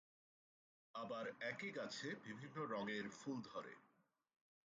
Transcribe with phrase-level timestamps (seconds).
[0.95, 3.73] আবার একই গাছে বিভিন্ন রঙের ফুল ধরে।